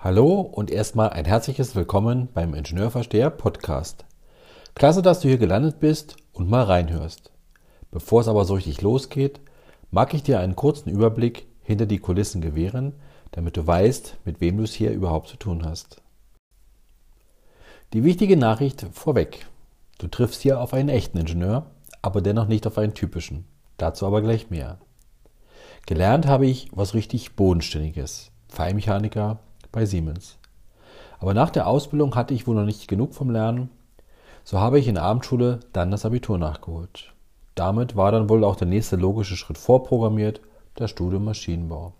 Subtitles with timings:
[0.00, 4.04] Hallo und erstmal ein herzliches Willkommen beim Ingenieurversteher Podcast.
[4.76, 7.32] Klasse, dass du hier gelandet bist und mal reinhörst.
[7.90, 9.40] Bevor es aber so richtig losgeht,
[9.90, 12.92] mag ich dir einen kurzen Überblick hinter die Kulissen gewähren,
[13.32, 16.00] damit du weißt, mit wem du es hier überhaupt zu tun hast.
[17.92, 19.48] Die wichtige Nachricht vorweg.
[19.98, 21.66] Du triffst hier auf einen echten Ingenieur,
[22.02, 23.46] aber dennoch nicht auf einen typischen.
[23.78, 24.78] Dazu aber gleich mehr.
[25.86, 28.30] Gelernt habe ich was richtig Bodenständiges.
[28.48, 29.40] Feinmechaniker
[29.72, 30.38] bei Siemens.
[31.20, 33.70] Aber nach der Ausbildung hatte ich wohl noch nicht genug vom Lernen.
[34.44, 37.12] So habe ich in der Abendschule dann das Abitur nachgeholt.
[37.54, 40.40] Damit war dann wohl auch der nächste logische Schritt vorprogrammiert,
[40.76, 41.92] das Studium Maschinenbau.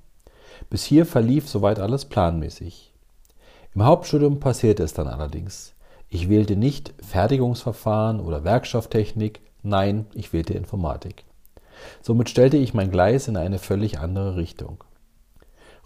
[0.71, 2.93] Bis hier verlief soweit alles planmäßig.
[3.75, 5.75] Im Hauptstudium passierte es dann allerdings.
[6.09, 11.25] Ich wählte nicht Fertigungsverfahren oder Werkstofftechnik, nein, ich wählte Informatik.
[12.03, 14.83] Somit stellte ich mein Gleis in eine völlig andere Richtung.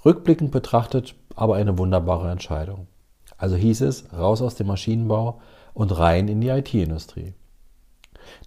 [0.04, 2.86] Rückblickend betrachtet aber eine wunderbare Entscheidung.
[3.36, 5.40] Also hieß es, raus aus dem Maschinenbau
[5.74, 7.34] und rein in die IT-Industrie.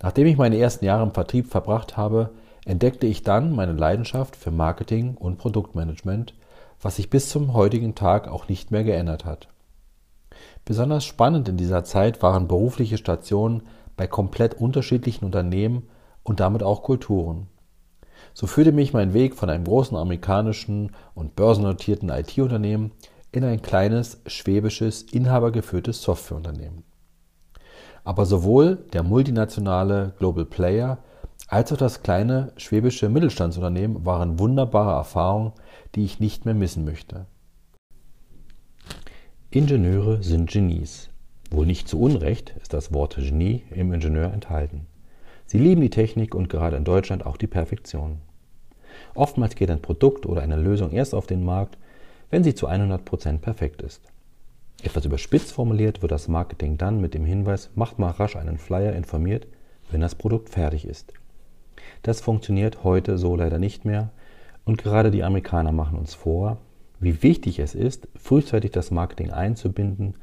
[0.02, 2.32] Nachdem ich meine ersten Jahre im Vertrieb verbracht habe,
[2.66, 6.34] entdeckte ich dann meine Leidenschaft für Marketing und Produktmanagement,
[6.82, 9.48] was sich bis zum heutigen Tag auch nicht mehr geändert hat.
[10.66, 13.64] Besonders spannend in dieser Zeit waren berufliche Stationen
[13.96, 15.88] bei komplett unterschiedlichen Unternehmen
[16.24, 17.48] und damit auch Kulturen.
[18.36, 22.92] So führte mich mein Weg von einem großen amerikanischen und börsennotierten IT-Unternehmen
[23.32, 26.84] in ein kleines, schwäbisches, inhabergeführtes Softwareunternehmen.
[28.04, 30.98] Aber sowohl der multinationale Global Player
[31.48, 35.54] als auch das kleine schwäbische Mittelstandsunternehmen waren wunderbare Erfahrungen,
[35.96, 37.28] die ich nicht mehr missen möchte.
[39.50, 41.10] Ingenieure sind Genies.
[41.52, 44.88] Wohl nicht zu Unrecht ist das Wort Genie im Ingenieur enthalten.
[45.48, 48.20] Sie lieben die Technik und gerade in Deutschland auch die Perfektion.
[49.14, 51.78] Oftmals geht ein Produkt oder eine Lösung erst auf den Markt,
[52.30, 54.02] wenn sie zu 100% perfekt ist.
[54.84, 58.94] Etwas überspitzt formuliert wird das Marketing dann mit dem Hinweis, macht mal rasch einen Flyer
[58.94, 59.48] informiert,
[59.92, 61.14] wenn das Produkt fertig ist.
[62.02, 64.12] Das funktioniert heute so leider nicht mehr
[64.66, 66.58] und gerade die Amerikaner machen uns vor,
[67.00, 70.16] wie wichtig es ist, frühzeitig das Marketing einzubinden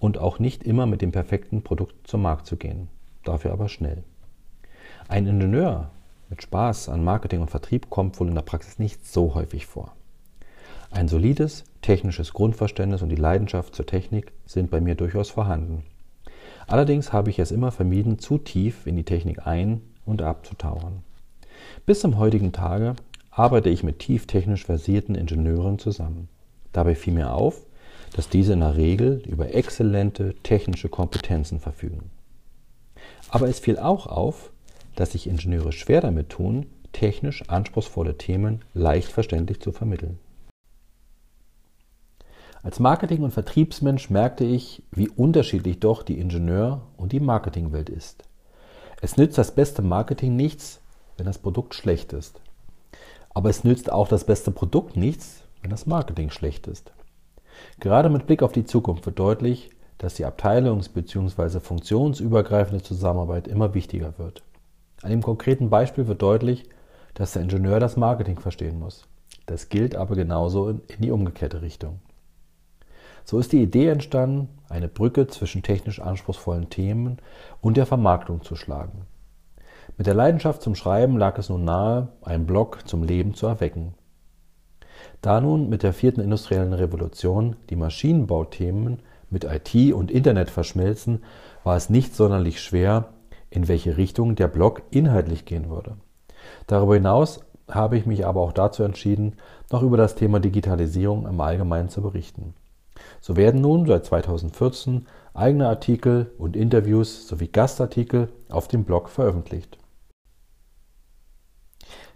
[0.00, 2.88] und auch nicht immer mit dem perfekten Produkt zum Markt zu gehen,
[3.24, 4.04] dafür aber schnell.
[5.08, 5.90] Ein Ingenieur
[6.30, 9.92] mit Spaß an Marketing und Vertrieb kommt wohl in der Praxis nicht so häufig vor.
[10.90, 15.84] Ein solides technisches Grundverständnis und die Leidenschaft zur Technik sind bei mir durchaus vorhanden.
[16.66, 21.04] Allerdings habe ich es immer vermieden, zu tief in die Technik ein- und abzutauchen.
[21.86, 22.96] Bis zum heutigen Tage
[23.30, 26.28] arbeite ich mit tief technisch versierten Ingenieuren zusammen.
[26.72, 27.64] Dabei fiel mir auf,
[28.16, 32.10] dass diese in der Regel über exzellente technische Kompetenzen verfügen.
[33.30, 34.50] Aber es fiel auch auf,
[34.96, 40.18] dass sich Ingenieure schwer damit tun, technisch anspruchsvolle Themen leicht verständlich zu vermitteln.
[42.62, 48.24] Als Marketing- und Vertriebsmensch merkte ich, wie unterschiedlich doch die Ingenieur- und die Marketingwelt ist.
[49.00, 50.80] Es nützt das beste Marketing nichts,
[51.16, 52.40] wenn das Produkt schlecht ist.
[53.32, 56.92] Aber es nützt auch das beste Produkt nichts, wenn das Marketing schlecht ist.
[57.78, 61.60] Gerade mit Blick auf die Zukunft wird deutlich, dass die abteilungs- bzw.
[61.60, 64.42] funktionsübergreifende Zusammenarbeit immer wichtiger wird.
[65.02, 66.68] An dem konkreten Beispiel wird deutlich,
[67.14, 69.06] dass der Ingenieur das Marketing verstehen muss.
[69.46, 72.00] Das gilt aber genauso in, die umgekehrte Richtung.
[73.24, 77.18] So ist die Idee entstanden, eine Brücke zwischen technisch anspruchsvollen Themen
[77.60, 79.06] und der Vermarktung zu schlagen.
[79.96, 83.94] Mit der Leidenschaft zum Schreiben lag es nun nahe, einen Blog zum Leben zu erwecken.
[85.22, 91.24] Da nun mit der vierten industriellen Revolution die Maschinenbauthemen mit IT und Internet verschmelzen,
[91.64, 93.08] war es nicht sonderlich schwer,
[93.56, 95.96] in welche Richtung der Blog inhaltlich gehen würde.
[96.66, 97.40] Darüber hinaus
[97.70, 99.36] habe ich mich aber auch dazu entschieden,
[99.72, 102.52] noch über das Thema Digitalisierung im Allgemeinen zu berichten.
[103.22, 109.78] So werden nun seit 2014 eigene Artikel und Interviews sowie Gastartikel auf dem Blog veröffentlicht.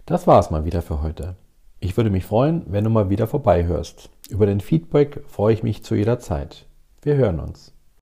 [0.05, 1.37] Das war es mal wieder für heute.
[1.79, 4.11] Ich würde mich freuen, wenn du mal wieder vorbeihörst.
[4.29, 6.67] Über den Feedback freue ich mich zu jeder Zeit.
[7.01, 7.73] Wir hören uns.